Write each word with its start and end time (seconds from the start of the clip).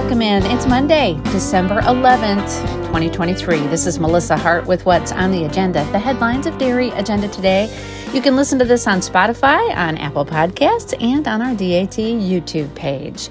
welcome 0.00 0.22
in. 0.22 0.42
It's 0.46 0.66
Monday, 0.66 1.20
December 1.24 1.82
11th, 1.82 2.62
2023. 2.86 3.58
This 3.66 3.86
is 3.86 3.98
Melissa 3.98 4.34
Hart 4.34 4.66
with 4.66 4.86
what's 4.86 5.12
on 5.12 5.30
the 5.30 5.44
agenda, 5.44 5.84
the 5.92 5.98
headlines 5.98 6.46
of 6.46 6.56
Dairy 6.56 6.88
Agenda 6.92 7.28
today. 7.28 7.70
You 8.14 8.22
can 8.22 8.34
listen 8.34 8.58
to 8.60 8.64
this 8.64 8.86
on 8.86 9.00
Spotify, 9.00 9.76
on 9.76 9.98
Apple 9.98 10.24
Podcasts, 10.24 10.98
and 11.02 11.28
on 11.28 11.42
our 11.42 11.54
DAT 11.54 11.98
YouTube 11.98 12.74
page. 12.74 13.28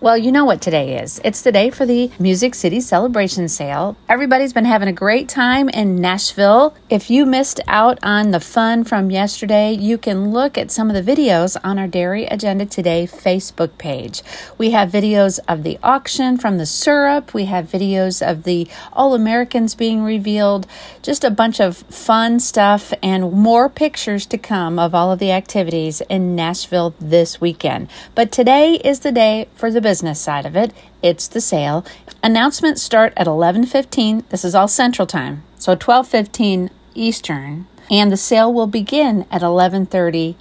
Well, 0.00 0.16
you 0.16 0.30
know 0.30 0.44
what 0.44 0.60
today 0.60 1.02
is. 1.02 1.20
It's 1.24 1.42
the 1.42 1.50
day 1.50 1.70
for 1.70 1.84
the 1.84 2.12
Music 2.20 2.54
City 2.54 2.80
Celebration 2.80 3.48
Sale. 3.48 3.96
Everybody's 4.08 4.52
been 4.52 4.64
having 4.64 4.86
a 4.86 4.92
great 4.92 5.28
time 5.28 5.68
in 5.68 5.96
Nashville. 5.96 6.76
If 6.88 7.10
you 7.10 7.26
missed 7.26 7.60
out 7.66 7.98
on 8.00 8.30
the 8.30 8.38
fun 8.38 8.84
from 8.84 9.10
yesterday, 9.10 9.72
you 9.72 9.98
can 9.98 10.30
look 10.30 10.56
at 10.56 10.70
some 10.70 10.88
of 10.88 10.94
the 10.94 11.02
videos 11.02 11.56
on 11.64 11.80
our 11.80 11.88
Dairy 11.88 12.26
Agenda 12.26 12.64
Today 12.64 13.08
Facebook 13.08 13.76
page. 13.76 14.22
We 14.56 14.70
have 14.70 14.92
videos 14.92 15.40
of 15.48 15.64
the 15.64 15.80
auction 15.82 16.38
from 16.38 16.58
the 16.58 16.66
syrup, 16.66 17.34
we 17.34 17.46
have 17.46 17.66
videos 17.66 18.24
of 18.24 18.44
the 18.44 18.68
All 18.92 19.16
Americans 19.16 19.74
being 19.74 20.04
revealed, 20.04 20.68
just 21.02 21.24
a 21.24 21.30
bunch 21.30 21.60
of 21.60 21.76
fun 21.76 22.38
stuff, 22.38 22.94
and 23.02 23.32
more 23.32 23.68
pictures 23.68 24.26
to 24.26 24.38
come 24.38 24.78
of 24.78 24.94
all 24.94 25.10
of 25.10 25.18
the 25.18 25.32
activities 25.32 26.02
in 26.02 26.36
Nashville 26.36 26.94
this 27.00 27.40
weekend. 27.40 27.88
But 28.14 28.30
today 28.30 28.74
is 28.74 29.00
the 29.00 29.10
day 29.10 29.48
for 29.56 29.72
the 29.72 29.87
business 29.88 30.20
side 30.20 30.44
of 30.44 30.54
it. 30.54 30.70
It's 31.00 31.26
the 31.26 31.40
sale. 31.40 31.82
Announcements 32.22 32.82
start 32.82 33.14
at 33.16 33.26
11:15. 33.26 34.22
This 34.28 34.44
is 34.44 34.54
all 34.54 34.68
Central 34.68 35.06
Time. 35.06 35.44
So 35.58 35.74
12:15 35.74 36.68
Eastern, 36.94 37.66
and 37.90 38.12
the 38.12 38.18
sale 38.18 38.52
will 38.52 38.66
begin 38.66 39.24
at 39.30 39.40
11:30 39.40 40.36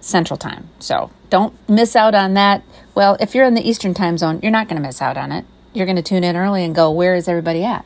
Central 0.00 0.36
Time. 0.36 0.68
So 0.78 1.10
don't 1.30 1.52
miss 1.68 1.96
out 1.96 2.14
on 2.14 2.34
that. 2.34 2.62
Well, 2.94 3.16
if 3.18 3.34
you're 3.34 3.44
in 3.44 3.54
the 3.54 3.68
Eastern 3.68 3.92
Time 3.92 4.16
zone, 4.18 4.38
you're 4.40 4.52
not 4.52 4.68
going 4.68 4.80
to 4.80 4.86
miss 4.88 5.02
out 5.02 5.16
on 5.16 5.32
it. 5.32 5.44
You're 5.72 5.86
going 5.86 6.02
to 6.04 6.10
tune 6.10 6.22
in 6.22 6.36
early 6.36 6.62
and 6.62 6.72
go, 6.72 6.88
"Where 6.92 7.16
is 7.16 7.26
everybody 7.26 7.64
at?" 7.64 7.84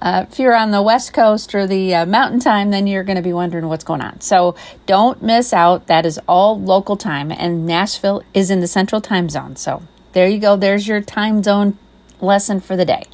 Uh, 0.00 0.24
if 0.30 0.38
you're 0.38 0.54
on 0.54 0.70
the 0.70 0.82
West 0.82 1.12
Coast 1.12 1.52
or 1.52 1.66
the 1.66 1.96
uh, 1.96 2.06
Mountain 2.06 2.38
Time, 2.38 2.70
then 2.70 2.86
you're 2.86 3.02
going 3.02 3.16
to 3.16 3.28
be 3.30 3.32
wondering 3.32 3.66
what's 3.66 3.82
going 3.82 4.02
on. 4.02 4.20
So 4.20 4.54
don't 4.86 5.20
miss 5.20 5.52
out. 5.52 5.88
That 5.88 6.06
is 6.06 6.20
all 6.28 6.60
local 6.60 6.96
time, 6.96 7.32
and 7.32 7.66
Nashville 7.66 8.22
is 8.32 8.52
in 8.52 8.60
the 8.60 8.68
Central 8.68 9.00
Time 9.00 9.28
Zone. 9.28 9.56
So 9.56 9.82
there 10.12 10.28
you 10.28 10.38
go. 10.38 10.56
There's 10.56 10.86
your 10.86 11.00
time 11.00 11.42
zone 11.42 11.78
lesson 12.20 12.60
for 12.60 12.76
the 12.76 12.84
day. 12.84 13.04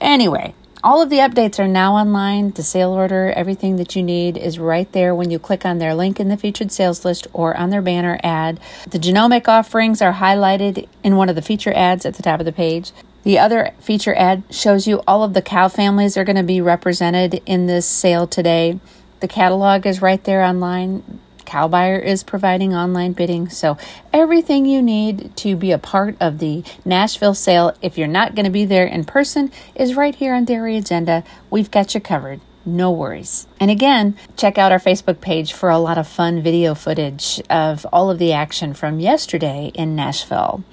Anyway, 0.00 0.54
all 0.84 1.02
of 1.02 1.10
the 1.10 1.18
updates 1.18 1.58
are 1.58 1.66
now 1.66 1.94
online. 1.94 2.52
The 2.52 2.62
sale 2.62 2.90
order, 2.90 3.32
everything 3.34 3.76
that 3.76 3.96
you 3.96 4.02
need 4.02 4.36
is 4.36 4.58
right 4.58 4.90
there 4.92 5.14
when 5.14 5.30
you 5.30 5.38
click 5.38 5.64
on 5.64 5.78
their 5.78 5.94
link 5.94 6.20
in 6.20 6.28
the 6.28 6.36
featured 6.36 6.70
sales 6.70 7.04
list 7.04 7.26
or 7.32 7.56
on 7.56 7.70
their 7.70 7.82
banner 7.82 8.20
ad. 8.22 8.60
The 8.90 8.98
genomic 8.98 9.48
offerings 9.48 10.00
are 10.00 10.12
highlighted 10.12 10.86
in 11.02 11.16
one 11.16 11.28
of 11.28 11.34
the 11.34 11.42
feature 11.42 11.72
ads 11.74 12.06
at 12.06 12.14
the 12.14 12.22
top 12.22 12.40
of 12.40 12.46
the 12.46 12.52
page. 12.52 12.92
The 13.24 13.38
other 13.38 13.72
feature 13.80 14.14
ad 14.14 14.44
shows 14.50 14.86
you 14.86 15.02
all 15.06 15.24
of 15.24 15.34
the 15.34 15.42
cow 15.42 15.66
families 15.66 16.16
are 16.16 16.24
going 16.24 16.36
to 16.36 16.44
be 16.44 16.60
represented 16.60 17.42
in 17.46 17.66
this 17.66 17.84
sale 17.84 18.28
today. 18.28 18.78
The 19.18 19.26
catalog 19.26 19.86
is 19.86 20.00
right 20.00 20.22
there 20.22 20.42
online. 20.42 21.20
Cowbuyer 21.46 22.02
is 22.02 22.22
providing 22.22 22.74
online 22.74 23.12
bidding. 23.12 23.48
So, 23.48 23.78
everything 24.12 24.66
you 24.66 24.82
need 24.82 25.34
to 25.36 25.56
be 25.56 25.72
a 25.72 25.78
part 25.78 26.16
of 26.20 26.38
the 26.38 26.64
Nashville 26.84 27.34
sale, 27.34 27.74
if 27.80 27.96
you're 27.96 28.08
not 28.08 28.34
going 28.34 28.44
to 28.44 28.50
be 28.50 28.64
there 28.64 28.86
in 28.86 29.04
person, 29.04 29.50
is 29.74 29.94
right 29.94 30.14
here 30.14 30.34
on 30.34 30.44
Dairy 30.44 30.76
Agenda. 30.76 31.24
We've 31.50 31.70
got 31.70 31.94
you 31.94 32.00
covered. 32.00 32.40
No 32.66 32.90
worries. 32.90 33.46
And 33.60 33.70
again, 33.70 34.16
check 34.36 34.58
out 34.58 34.72
our 34.72 34.80
Facebook 34.80 35.20
page 35.20 35.52
for 35.52 35.70
a 35.70 35.78
lot 35.78 35.98
of 35.98 36.08
fun 36.08 36.42
video 36.42 36.74
footage 36.74 37.40
of 37.48 37.86
all 37.92 38.10
of 38.10 38.18
the 38.18 38.32
action 38.32 38.74
from 38.74 38.98
yesterday 38.98 39.70
in 39.72 39.94
Nashville. 39.94 40.64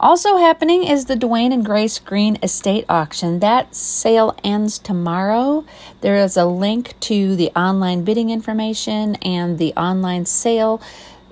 Also 0.00 0.38
happening 0.38 0.82
is 0.82 1.04
the 1.04 1.14
Duane 1.14 1.52
and 1.52 1.64
Grace 1.64 2.00
Green 2.00 2.36
Estate 2.42 2.84
Auction. 2.88 3.38
That 3.38 3.74
sale 3.74 4.36
ends 4.42 4.78
tomorrow. 4.78 5.64
There 6.00 6.16
is 6.16 6.36
a 6.36 6.44
link 6.44 6.98
to 7.00 7.36
the 7.36 7.50
online 7.50 8.02
bidding 8.02 8.28
information 8.28 9.14
and 9.16 9.56
the 9.58 9.72
online 9.74 10.26
sale. 10.26 10.82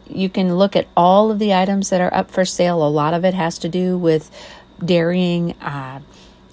You 0.09 0.29
can 0.29 0.57
look 0.57 0.77
at 0.77 0.87
all 0.97 1.31
of 1.31 1.41
the 1.41 1.53
items 1.53 1.91
that 1.91 2.01
are 2.01 2.15
up 2.15 2.31
for 2.31 2.45
sale. 2.45 2.87
A 2.87 2.89
lot 2.89 3.15
of 3.15 3.25
it 3.25 3.35
has 3.35 3.59
to 3.59 3.69
do 3.69 3.99
with 3.99 4.31
dairying, 4.85 5.55
uh, 5.61 6.01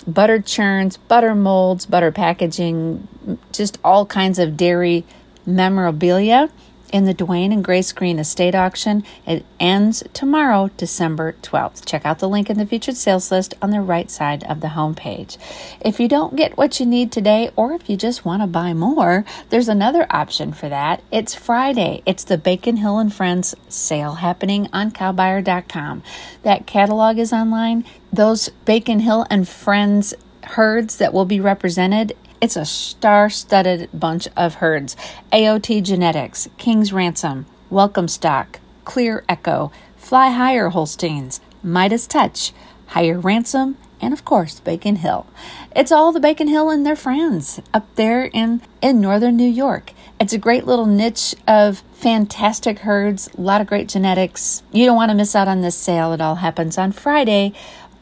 butter 0.07 0.41
churns, 0.41 0.97
butter 0.97 1.35
molds, 1.35 1.85
butter 1.85 2.11
packaging, 2.11 3.07
just 3.51 3.77
all 3.83 4.07
kinds 4.07 4.39
of 4.39 4.57
dairy 4.57 5.05
memorabilia 5.45 6.49
in 6.91 7.05
the 7.05 7.13
Duane 7.13 7.51
and 7.51 7.63
Grace 7.63 7.91
Green 7.91 8.19
estate 8.19 8.55
auction. 8.55 9.03
It 9.25 9.45
ends 9.59 10.03
tomorrow, 10.13 10.69
December 10.77 11.35
12th. 11.41 11.85
Check 11.85 12.05
out 12.05 12.19
the 12.19 12.29
link 12.29 12.49
in 12.49 12.57
the 12.57 12.65
featured 12.65 12.95
sales 12.95 13.31
list 13.31 13.53
on 13.61 13.71
the 13.71 13.81
right 13.81 14.09
side 14.09 14.43
of 14.43 14.61
the 14.61 14.69
homepage. 14.69 15.37
If 15.81 15.99
you 15.99 16.07
don't 16.07 16.35
get 16.35 16.57
what 16.57 16.79
you 16.79 16.85
need 16.85 17.11
today, 17.11 17.51
or 17.55 17.73
if 17.73 17.89
you 17.89 17.97
just 17.97 18.25
want 18.25 18.41
to 18.41 18.47
buy 18.47 18.73
more, 18.73 19.25
there's 19.49 19.69
another 19.69 20.07
option 20.09 20.53
for 20.53 20.69
that. 20.69 21.01
It's 21.11 21.35
Friday. 21.35 22.01
It's 22.05 22.23
the 22.23 22.37
Bacon 22.37 22.77
Hill 22.77 22.99
and 22.99 23.13
Friends 23.13 23.55
sale 23.67 24.15
happening 24.15 24.67
on 24.73 24.91
cowbuyer.com. 24.91 26.03
That 26.43 26.65
catalog 26.65 27.17
is 27.17 27.33
online. 27.33 27.85
Those 28.11 28.49
Bacon 28.65 28.99
Hill 28.99 29.25
and 29.29 29.47
Friends 29.47 30.13
herds 30.43 30.97
that 30.97 31.13
will 31.13 31.25
be 31.25 31.39
represented 31.39 32.15
it's 32.41 32.55
a 32.55 32.65
star 32.65 33.29
studded 33.29 33.89
bunch 33.93 34.27
of 34.35 34.55
herds 34.55 34.95
AOT 35.33 35.83
Genetics, 35.83 36.47
King's 36.57 36.93
Ransom, 36.93 37.45
Welcome 37.69 38.07
Stock, 38.07 38.59
Clear 38.85 39.23
Echo, 39.27 39.71
Fly 39.97 40.29
Higher 40.29 40.69
Holsteins, 40.69 41.41
Midas 41.61 42.07
Touch, 42.07 42.53
Higher 42.87 43.19
Ransom, 43.19 43.77
and 44.01 44.13
of 44.13 44.23
course 44.23 44.59
Bacon 44.61 44.97
Hill. 44.97 45.27
It's 45.75 45.91
all 45.91 46.11
the 46.11 46.19
Bacon 46.19 46.47
Hill 46.47 46.69
and 46.69 46.85
their 46.85 46.95
friends 46.95 47.59
up 47.73 47.93
there 47.95 48.25
in, 48.25 48.61
in 48.81 49.01
northern 49.01 49.35
New 49.35 49.49
York. 49.49 49.91
It's 50.19 50.33
a 50.33 50.37
great 50.37 50.65
little 50.65 50.85
niche 50.85 51.35
of 51.47 51.83
fantastic 51.93 52.79
herds, 52.79 53.29
a 53.37 53.41
lot 53.41 53.61
of 53.61 53.67
great 53.67 53.89
genetics. 53.89 54.63
You 54.71 54.85
don't 54.85 54.95
want 54.95 55.11
to 55.11 55.15
miss 55.15 55.35
out 55.35 55.47
on 55.47 55.61
this 55.61 55.75
sale. 55.75 56.13
It 56.13 56.21
all 56.21 56.35
happens 56.35 56.77
on 56.77 56.93
Friday, 56.93 57.53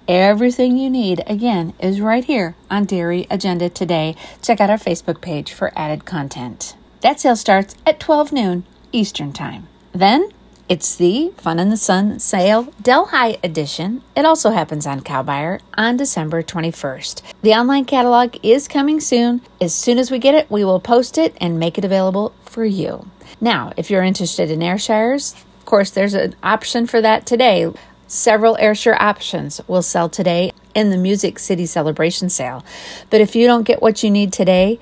Everything 0.08 0.78
you 0.78 0.90
need, 0.90 1.22
again, 1.28 1.74
is 1.80 2.00
right 2.00 2.24
here 2.24 2.56
on 2.72 2.86
Dairy 2.86 3.28
Agenda 3.30 3.68
today. 3.68 4.16
Check 4.42 4.62
out 4.62 4.70
our 4.70 4.78
Facebook 4.78 5.20
page 5.20 5.52
for 5.52 5.74
added 5.76 6.06
content. 6.06 6.78
That 7.02 7.20
sale 7.20 7.36
starts 7.36 7.76
at 7.86 8.00
12 8.00 8.32
noon 8.32 8.64
Eastern 8.94 9.34
Time. 9.34 9.68
Then 9.92 10.30
it's 10.70 10.96
the 10.96 11.34
Fun 11.36 11.60
in 11.60 11.70
the 11.70 11.76
Sun 11.76 12.20
sale 12.20 12.74
Delhi 12.82 13.38
edition. 13.44 14.02
It 14.16 14.24
also 14.24 14.52
happens 14.52 14.88
on 14.88 15.02
Cowbuyer 15.02 15.60
on 15.74 15.98
December 15.98 16.42
21st. 16.42 17.22
The 17.42 17.54
online 17.56 17.84
catalog 17.84 18.38
is 18.42 18.70
coming 18.70 19.02
soon. 19.02 19.42
As 19.60 19.76
soon 19.76 19.98
as 19.98 20.10
we 20.10 20.20
get 20.20 20.36
it, 20.36 20.50
we 20.50 20.64
will 20.64 20.80
post 20.80 21.18
it 21.18 21.36
and 21.42 21.60
make 21.60 21.78
it 21.78 21.84
available 21.84 22.34
for 22.46 22.64
you. 22.64 23.10
Now, 23.42 23.74
if 23.76 23.92
you're 23.92 24.04
interested 24.04 24.50
in 24.52 24.64
Ayrshires, 24.64 25.34
of 25.60 25.66
course, 25.66 25.90
there's 25.90 26.14
an 26.14 26.34
option 26.42 26.88
for 26.88 27.02
that 27.02 27.26
today. 27.26 27.74
Several 28.08 28.56
Ayrshire 28.58 28.96
options 28.98 29.60
will 29.68 29.82
sell 29.82 30.08
today 30.08 30.54
in 30.74 30.90
the 30.92 30.98
Music 30.98 31.38
City 31.40 31.66
Celebration 31.66 32.30
sale. 32.30 32.64
But 33.10 33.20
if 33.20 33.36
you 33.36 33.48
don't 33.48 33.64
get 33.64 33.82
what 33.82 34.02
you 34.02 34.10
need 34.10 34.32
today, 34.32 34.80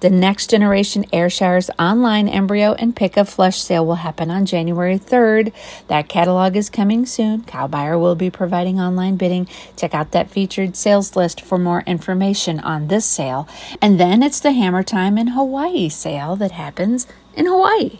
the 0.00 0.08
next 0.10 0.50
generation 0.50 1.04
Ayrshire's 1.12 1.70
online 1.78 2.28
embryo 2.28 2.72
and 2.74 2.96
pickup 2.96 3.28
flush 3.28 3.62
sale 3.62 3.86
will 3.86 3.96
happen 3.96 4.30
on 4.30 4.46
January 4.46 4.98
3rd. 4.98 5.52
That 5.88 6.08
catalog 6.08 6.56
is 6.56 6.68
coming 6.68 7.06
soon. 7.06 7.44
Cow 7.44 7.66
Buyer 7.66 7.98
will 7.98 8.14
be 8.14 8.30
providing 8.30 8.80
online 8.80 9.16
bidding. 9.16 9.46
Check 9.76 9.94
out 9.94 10.12
that 10.12 10.30
featured 10.30 10.76
sales 10.76 11.16
list 11.16 11.40
for 11.40 11.58
more 11.58 11.82
information 11.86 12.60
on 12.60 12.88
this 12.88 13.06
sale. 13.06 13.48
And 13.80 14.00
then 14.00 14.22
it's 14.22 14.40
the 14.40 14.52
Hammer 14.52 14.82
Time 14.82 15.16
in 15.16 15.28
Hawaii 15.28 15.88
sale 15.88 16.36
that 16.36 16.52
happens 16.52 17.06
in 17.34 17.46
Hawaii. 17.46 17.98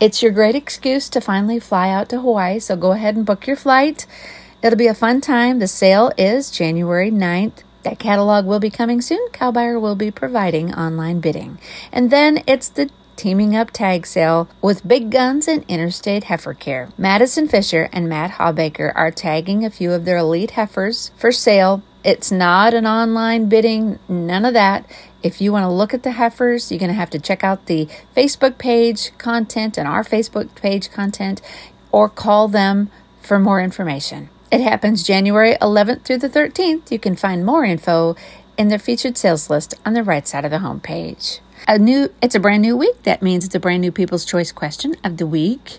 It's 0.00 0.22
your 0.22 0.32
great 0.32 0.54
excuse 0.54 1.10
to 1.10 1.20
finally 1.20 1.60
fly 1.60 1.90
out 1.90 2.08
to 2.08 2.22
Hawaii, 2.22 2.58
so 2.58 2.74
go 2.74 2.92
ahead 2.92 3.16
and 3.16 3.26
book 3.26 3.46
your 3.46 3.54
flight. 3.54 4.06
It'll 4.62 4.78
be 4.78 4.86
a 4.86 4.94
fun 4.94 5.20
time. 5.20 5.58
The 5.58 5.68
sale 5.68 6.10
is 6.16 6.50
January 6.50 7.10
9th. 7.10 7.62
That 7.82 7.98
catalog 7.98 8.46
will 8.46 8.60
be 8.60 8.70
coming 8.70 9.02
soon. 9.02 9.28
Cowbuyer 9.32 9.78
will 9.78 9.96
be 9.96 10.10
providing 10.10 10.72
online 10.72 11.20
bidding. 11.20 11.58
And 11.92 12.10
then 12.10 12.42
it's 12.46 12.70
the 12.70 12.88
teaming 13.16 13.54
up 13.54 13.72
tag 13.72 14.06
sale 14.06 14.48
with 14.62 14.88
Big 14.88 15.10
Guns 15.10 15.46
and 15.46 15.66
Interstate 15.68 16.24
Heifer 16.24 16.54
Care. 16.54 16.88
Madison 16.96 17.46
Fisher 17.46 17.90
and 17.92 18.08
Matt 18.08 18.32
Hawbaker 18.32 18.92
are 18.94 19.10
tagging 19.10 19.66
a 19.66 19.70
few 19.70 19.92
of 19.92 20.06
their 20.06 20.16
elite 20.16 20.52
heifers 20.52 21.10
for 21.18 21.30
sale. 21.30 21.82
It's 22.02 22.32
not 22.32 22.72
an 22.72 22.86
online 22.86 23.50
bidding, 23.50 23.98
none 24.08 24.46
of 24.46 24.54
that. 24.54 24.90
If 25.22 25.40
you 25.40 25.52
want 25.52 25.64
to 25.64 25.70
look 25.70 25.92
at 25.92 26.02
the 26.02 26.12
heifers, 26.12 26.70
you're 26.70 26.78
going 26.78 26.88
to 26.88 26.94
have 26.94 27.10
to 27.10 27.18
check 27.18 27.44
out 27.44 27.66
the 27.66 27.88
Facebook 28.16 28.58
page 28.58 29.16
content 29.18 29.76
and 29.76 29.86
our 29.86 30.02
Facebook 30.02 30.54
page 30.54 30.90
content 30.90 31.42
or 31.92 32.08
call 32.08 32.48
them 32.48 32.90
for 33.20 33.38
more 33.38 33.60
information. 33.60 34.30
It 34.50 34.60
happens 34.60 35.02
January 35.02 35.54
11th 35.60 36.02
through 36.02 36.18
the 36.18 36.28
13th. 36.28 36.90
You 36.90 36.98
can 36.98 37.16
find 37.16 37.44
more 37.44 37.64
info 37.64 38.16
in 38.56 38.68
the 38.68 38.78
featured 38.78 39.16
sales 39.16 39.48
list 39.48 39.74
on 39.84 39.92
the 39.92 40.02
right 40.02 40.26
side 40.26 40.44
of 40.44 40.50
the 40.50 40.58
homepage. 40.58 41.40
A 41.68 41.78
new 41.78 42.12
it's 42.22 42.34
a 42.34 42.40
brand 42.40 42.62
new 42.62 42.76
week. 42.76 43.02
That 43.02 43.22
means 43.22 43.44
it's 43.44 43.54
a 43.54 43.60
brand 43.60 43.82
new 43.82 43.92
people's 43.92 44.24
choice 44.24 44.50
question 44.50 44.96
of 45.04 45.18
the 45.18 45.26
week. 45.26 45.78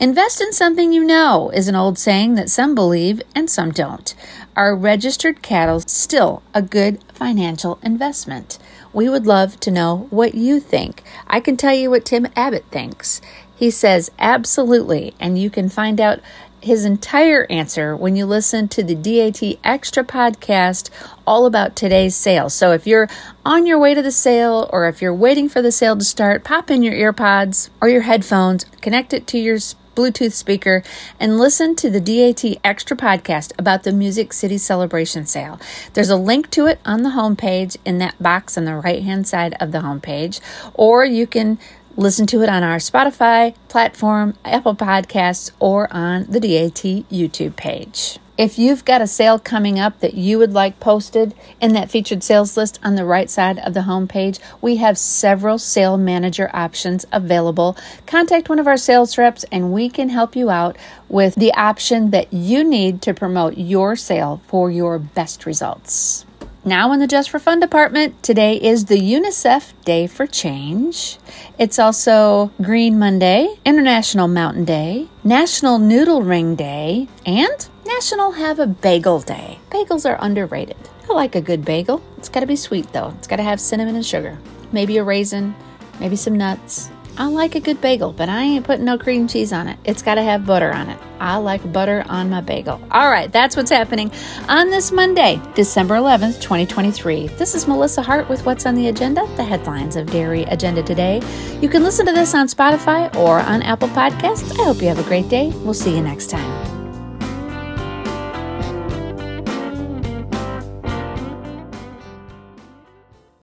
Invest 0.00 0.40
in 0.40 0.52
something 0.52 0.92
you 0.92 1.02
know 1.02 1.50
is 1.50 1.66
an 1.66 1.74
old 1.74 1.98
saying 1.98 2.36
that 2.36 2.48
some 2.48 2.72
believe 2.72 3.20
and 3.34 3.50
some 3.50 3.72
don't. 3.72 4.14
Are 4.54 4.76
registered 4.76 5.42
cattle 5.42 5.80
still 5.80 6.40
a 6.54 6.62
good 6.62 7.02
financial 7.12 7.80
investment? 7.82 8.60
We 8.92 9.08
would 9.08 9.26
love 9.26 9.58
to 9.58 9.72
know 9.72 10.06
what 10.10 10.36
you 10.36 10.60
think. 10.60 11.02
I 11.26 11.40
can 11.40 11.56
tell 11.56 11.74
you 11.74 11.90
what 11.90 12.04
Tim 12.04 12.28
Abbott 12.36 12.66
thinks. 12.70 13.20
He 13.56 13.72
says 13.72 14.12
absolutely, 14.20 15.14
and 15.18 15.36
you 15.36 15.50
can 15.50 15.68
find 15.68 16.00
out 16.00 16.20
his 16.60 16.84
entire 16.84 17.44
answer 17.50 17.96
when 17.96 18.14
you 18.14 18.24
listen 18.24 18.68
to 18.68 18.84
the 18.84 18.94
DAT 18.94 19.58
Extra 19.64 20.04
podcast 20.04 20.90
all 21.26 21.44
about 21.44 21.74
today's 21.74 22.14
sale. 22.14 22.50
So 22.50 22.70
if 22.70 22.86
you're 22.86 23.08
on 23.44 23.66
your 23.66 23.80
way 23.80 23.94
to 23.94 24.02
the 24.02 24.12
sale 24.12 24.70
or 24.72 24.86
if 24.86 25.02
you're 25.02 25.12
waiting 25.12 25.48
for 25.48 25.60
the 25.60 25.72
sale 25.72 25.96
to 25.96 26.04
start, 26.04 26.44
pop 26.44 26.70
in 26.70 26.84
your 26.84 26.94
earpods 26.94 27.70
or 27.80 27.88
your 27.88 28.02
headphones, 28.02 28.64
connect 28.80 29.12
it 29.12 29.26
to 29.28 29.38
your 29.38 29.58
Bluetooth 29.98 30.32
speaker 30.32 30.84
and 31.18 31.38
listen 31.38 31.74
to 31.74 31.90
the 31.90 32.00
DAT 32.00 32.60
Extra 32.62 32.96
podcast 32.96 33.52
about 33.58 33.82
the 33.82 33.90
Music 33.92 34.32
City 34.32 34.56
Celebration 34.56 35.26
sale. 35.26 35.58
There's 35.94 36.08
a 36.08 36.16
link 36.16 36.50
to 36.52 36.66
it 36.66 36.78
on 36.84 37.02
the 37.02 37.10
homepage 37.10 37.76
in 37.84 37.98
that 37.98 38.22
box 38.22 38.56
on 38.56 38.64
the 38.64 38.76
right 38.76 39.02
hand 39.02 39.26
side 39.26 39.56
of 39.58 39.72
the 39.72 39.80
homepage, 39.80 40.40
or 40.74 41.04
you 41.04 41.26
can 41.26 41.58
listen 41.96 42.28
to 42.28 42.42
it 42.42 42.48
on 42.48 42.62
our 42.62 42.76
Spotify 42.76 43.56
platform, 43.68 44.34
Apple 44.44 44.76
Podcasts, 44.76 45.50
or 45.58 45.92
on 45.92 46.26
the 46.26 46.38
DAT 46.38 46.84
YouTube 47.10 47.56
page. 47.56 48.20
If 48.38 48.56
you've 48.56 48.84
got 48.84 49.02
a 49.02 49.08
sale 49.08 49.40
coming 49.40 49.80
up 49.80 49.98
that 49.98 50.14
you 50.14 50.38
would 50.38 50.52
like 50.52 50.78
posted 50.78 51.34
in 51.60 51.72
that 51.72 51.90
featured 51.90 52.22
sales 52.22 52.56
list 52.56 52.78
on 52.84 52.94
the 52.94 53.04
right 53.04 53.28
side 53.28 53.58
of 53.58 53.74
the 53.74 53.80
homepage, 53.80 54.38
we 54.60 54.76
have 54.76 54.96
several 54.96 55.58
sale 55.58 55.96
manager 55.96 56.48
options 56.54 57.04
available. 57.10 57.76
Contact 58.06 58.48
one 58.48 58.60
of 58.60 58.68
our 58.68 58.76
sales 58.76 59.18
reps 59.18 59.44
and 59.50 59.72
we 59.72 59.90
can 59.90 60.10
help 60.10 60.36
you 60.36 60.50
out 60.50 60.78
with 61.08 61.34
the 61.34 61.52
option 61.54 62.12
that 62.12 62.32
you 62.32 62.62
need 62.62 63.02
to 63.02 63.12
promote 63.12 63.58
your 63.58 63.96
sale 63.96 64.40
for 64.46 64.70
your 64.70 65.00
best 65.00 65.44
results. 65.44 66.24
Now, 66.64 66.92
in 66.92 67.00
the 67.00 67.06
Just 67.08 67.30
for 67.30 67.40
Fun 67.40 67.58
department, 67.58 68.22
today 68.22 68.56
is 68.56 68.84
the 68.84 69.00
UNICEF 69.00 69.72
Day 69.84 70.06
for 70.06 70.28
Change. 70.28 71.18
It's 71.58 71.78
also 71.78 72.52
Green 72.62 73.00
Monday, 73.00 73.56
International 73.64 74.28
Mountain 74.28 74.66
Day, 74.66 75.08
National 75.24 75.78
Noodle 75.78 76.22
Ring 76.22 76.54
Day, 76.54 77.08
and 77.24 77.68
National 77.88 78.32
Have 78.32 78.58
a 78.58 78.66
Bagel 78.66 79.20
Day. 79.20 79.58
Bagels 79.70 80.08
are 80.08 80.22
underrated. 80.22 80.76
I 81.08 81.14
like 81.14 81.34
a 81.34 81.40
good 81.40 81.64
bagel. 81.64 82.02
It's 82.18 82.28
got 82.28 82.40
to 82.40 82.46
be 82.46 82.54
sweet 82.54 82.92
though, 82.92 83.14
it's 83.16 83.26
got 83.26 83.36
to 83.36 83.42
have 83.42 83.58
cinnamon 83.58 83.96
and 83.96 84.04
sugar, 84.04 84.36
maybe 84.72 84.98
a 84.98 85.04
raisin, 85.04 85.54
maybe 85.98 86.14
some 86.14 86.36
nuts. 86.36 86.90
I 87.16 87.24
like 87.28 87.54
a 87.54 87.60
good 87.60 87.80
bagel, 87.80 88.12
but 88.12 88.28
I 88.28 88.42
ain't 88.42 88.66
putting 88.66 88.84
no 88.84 88.98
cream 88.98 89.26
cheese 89.26 89.54
on 89.54 89.68
it. 89.68 89.78
It's 89.84 90.02
got 90.02 90.16
to 90.16 90.22
have 90.22 90.44
butter 90.44 90.70
on 90.70 90.90
it. 90.90 90.98
I 91.18 91.38
like 91.38 91.72
butter 91.72 92.04
on 92.10 92.28
my 92.28 92.42
bagel. 92.42 92.78
All 92.90 93.10
right, 93.10 93.32
that's 93.32 93.56
what's 93.56 93.70
happening 93.70 94.12
on 94.50 94.68
this 94.68 94.92
Monday, 94.92 95.40
December 95.54 95.94
11th, 95.94 96.42
2023. 96.42 97.28
This 97.38 97.54
is 97.54 97.66
Melissa 97.66 98.02
Hart 98.02 98.28
with 98.28 98.44
What's 98.44 98.66
on 98.66 98.74
the 98.74 98.88
Agenda, 98.88 99.26
the 99.36 99.44
headlines 99.44 99.96
of 99.96 100.10
Dairy 100.10 100.42
Agenda 100.42 100.82
Today. 100.82 101.22
You 101.62 101.70
can 101.70 101.82
listen 101.82 102.04
to 102.04 102.12
this 102.12 102.34
on 102.34 102.48
Spotify 102.48 103.12
or 103.16 103.40
on 103.40 103.62
Apple 103.62 103.88
Podcasts. 103.88 104.52
I 104.60 104.64
hope 104.64 104.82
you 104.82 104.88
have 104.88 104.98
a 104.98 105.08
great 105.08 105.30
day. 105.30 105.48
We'll 105.64 105.72
see 105.72 105.94
you 105.96 106.02
next 106.02 106.28
time. 106.28 106.67